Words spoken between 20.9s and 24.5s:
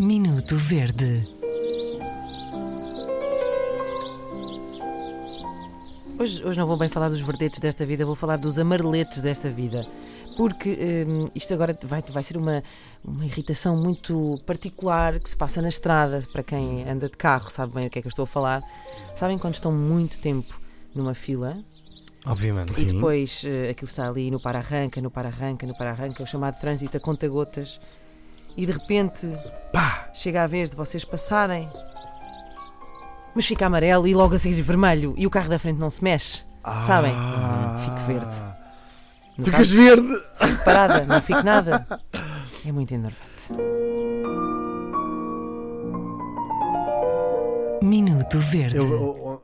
numa fila Obviamente. e depois eh, aquilo está ali no